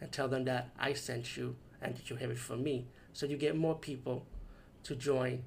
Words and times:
and 0.00 0.10
tell 0.12 0.28
them 0.28 0.44
that 0.44 0.70
I 0.78 0.92
sent 0.92 1.36
you 1.36 1.56
and 1.80 1.96
that 1.96 2.10
you 2.10 2.16
have 2.16 2.30
it 2.30 2.38
from 2.38 2.62
me. 2.62 2.86
So 3.12 3.26
you 3.26 3.36
get 3.36 3.56
more 3.56 3.74
people 3.74 4.26
to 4.84 4.94
join 4.94 5.44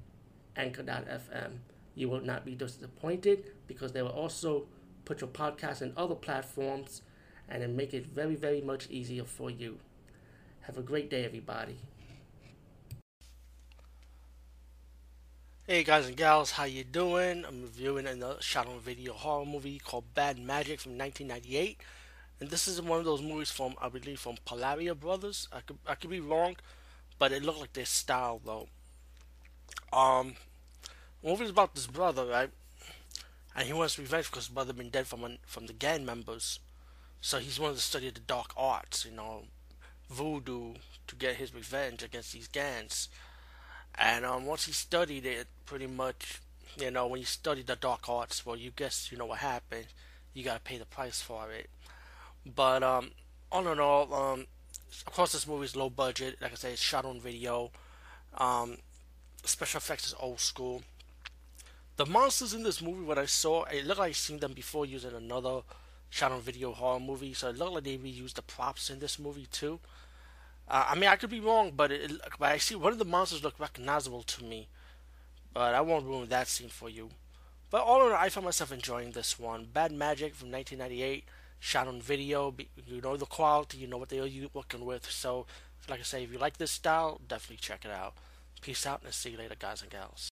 Anchor.fm. 0.56 1.58
You 1.94 2.08
will 2.08 2.20
not 2.20 2.44
be 2.44 2.54
disappointed 2.54 3.44
because 3.66 3.92
they 3.92 4.02
will 4.02 4.10
also 4.10 4.66
put 5.04 5.20
your 5.20 5.30
podcast 5.30 5.82
in 5.82 5.92
other 5.96 6.14
platforms 6.14 7.02
and 7.48 7.62
then 7.62 7.76
make 7.76 7.94
it 7.94 8.06
very, 8.06 8.34
very 8.34 8.60
much 8.60 8.88
easier 8.90 9.24
for 9.24 9.50
you. 9.50 9.78
Have 10.60 10.76
a 10.76 10.82
great 10.82 11.08
day, 11.08 11.24
everybody. 11.24 11.78
Hey 15.66 15.84
guys 15.84 16.06
and 16.06 16.16
gals, 16.16 16.52
how 16.52 16.64
you 16.64 16.82
doing? 16.82 17.44
I'm 17.46 17.60
reviewing 17.60 18.06
a 18.06 18.40
shot 18.40 18.68
on 18.68 18.80
video 18.80 19.12
horror 19.12 19.44
movie 19.44 19.78
called 19.78 20.14
Bad 20.14 20.38
Magic 20.38 20.80
from 20.80 20.96
1998, 20.96 21.78
and 22.40 22.50
this 22.50 22.68
is 22.68 22.80
one 22.80 22.98
of 22.98 23.04
those 23.04 23.22
movies 23.22 23.50
from 23.50 23.74
I 23.80 23.88
believe 23.88 24.20
from 24.20 24.36
Polonia 24.44 24.94
Brothers. 24.94 25.48
I 25.52 25.60
could 25.60 25.78
I 25.86 25.94
could 25.94 26.10
be 26.10 26.20
wrong, 26.20 26.56
but 27.18 27.32
it 27.32 27.42
looked 27.42 27.60
like 27.60 27.72
their 27.72 27.84
style 27.84 28.40
though. 28.44 28.68
Um, 29.92 30.34
the 31.22 31.28
movie 31.28 31.44
is 31.44 31.50
about 31.50 31.74
this 31.74 31.86
brother, 31.86 32.26
right? 32.26 32.50
And 33.56 33.66
he 33.66 33.72
wants 33.72 33.98
revenge 33.98 34.30
because 34.30 34.46
his 34.46 34.54
brother 34.54 34.72
been 34.72 34.90
dead 34.90 35.06
from 35.06 35.38
from 35.46 35.66
the 35.66 35.72
gang 35.72 36.04
members, 36.04 36.60
so 37.20 37.38
he's 37.38 37.58
wanted 37.58 37.76
to 37.76 37.82
study 37.82 38.10
the 38.10 38.20
dark 38.20 38.52
arts, 38.56 39.04
you 39.04 39.10
know, 39.10 39.44
voodoo, 40.08 40.74
to 41.08 41.16
get 41.16 41.36
his 41.36 41.52
revenge 41.52 42.02
against 42.02 42.32
these 42.32 42.48
gangs. 42.48 43.08
And 43.96 44.24
um, 44.24 44.46
once 44.46 44.66
he 44.66 44.72
studied 44.72 45.26
it, 45.26 45.48
pretty 45.66 45.88
much, 45.88 46.40
you 46.78 46.92
know, 46.92 47.08
when 47.08 47.18
you 47.18 47.26
study 47.26 47.62
the 47.62 47.74
dark 47.74 48.08
arts, 48.08 48.46
well, 48.46 48.56
you 48.56 48.70
guess 48.70 49.10
you 49.10 49.18
know 49.18 49.26
what 49.26 49.38
happened. 49.38 49.86
You 50.34 50.44
gotta 50.44 50.60
pay 50.60 50.78
the 50.78 50.86
price 50.86 51.20
for 51.20 51.50
it. 51.50 51.68
But 52.46 52.82
um, 52.82 53.10
all 53.52 53.68
in 53.68 53.80
all, 53.80 54.12
um, 54.14 54.46
of 55.06 55.12
course, 55.12 55.32
this 55.32 55.46
movie 55.46 55.64
is 55.64 55.76
low 55.76 55.90
budget. 55.90 56.36
Like 56.40 56.52
I 56.52 56.54
said, 56.54 56.72
it's 56.72 56.82
shot 56.82 57.04
on 57.04 57.20
video. 57.20 57.70
Um, 58.36 58.78
special 59.44 59.78
effects 59.78 60.06
is 60.08 60.14
old 60.18 60.40
school. 60.40 60.82
The 61.96 62.06
monsters 62.06 62.54
in 62.54 62.62
this 62.62 62.80
movie, 62.80 63.04
what 63.04 63.18
I 63.18 63.26
saw, 63.26 63.64
it 63.64 63.84
looked 63.84 63.98
like 63.98 64.10
I've 64.10 64.16
seen 64.16 64.38
them 64.38 64.52
before 64.52 64.86
using 64.86 65.12
another 65.12 65.62
shot 66.10 66.32
on 66.32 66.40
video 66.40 66.72
horror 66.72 67.00
movie. 67.00 67.34
So 67.34 67.48
it 67.48 67.58
looked 67.58 67.72
like 67.72 67.84
they 67.84 67.98
reused 67.98 68.34
the 68.34 68.42
props 68.42 68.88
in 68.88 69.00
this 69.00 69.18
movie 69.18 69.48
too. 69.50 69.80
Uh, 70.68 70.86
I 70.90 70.94
mean, 70.94 71.08
I 71.08 71.16
could 71.16 71.30
be 71.30 71.40
wrong, 71.40 71.72
but, 71.74 71.90
it, 71.90 72.12
but 72.38 72.52
I 72.52 72.58
see 72.58 72.74
one 72.74 72.92
of 72.92 72.98
the 72.98 73.04
monsters 73.04 73.42
look 73.42 73.58
recognizable 73.58 74.22
to 74.22 74.44
me. 74.44 74.68
But 75.52 75.74
I 75.74 75.80
won't 75.80 76.06
ruin 76.06 76.28
that 76.28 76.46
scene 76.46 76.68
for 76.68 76.88
you. 76.88 77.10
But 77.70 77.82
all 77.82 78.06
in 78.06 78.12
all, 78.12 78.18
I 78.18 78.28
found 78.28 78.44
myself 78.44 78.72
enjoying 78.72 79.12
this 79.12 79.38
one. 79.38 79.66
Bad 79.72 79.92
Magic 79.92 80.34
from 80.34 80.50
1998, 80.50 81.24
shot 81.60 81.88
on 81.88 82.00
video. 82.00 82.54
You 82.86 83.00
know 83.00 83.16
the 83.16 83.26
quality, 83.26 83.78
you 83.78 83.86
know 83.86 83.98
what 83.98 84.08
they're 84.08 84.28
working 84.52 84.84
with. 84.84 85.10
So, 85.10 85.46
like 85.88 86.00
I 86.00 86.02
say, 86.02 86.24
if 86.24 86.32
you 86.32 86.38
like 86.38 86.56
this 86.58 86.70
style, 86.70 87.20
definitely 87.26 87.58
check 87.60 87.84
it 87.84 87.90
out. 87.90 88.14
Peace 88.60 88.86
out 88.86 89.02
and 89.04 89.12
see 89.12 89.30
you 89.30 89.38
later, 89.38 89.54
guys 89.58 89.82
and 89.82 89.90
gals. 89.90 90.26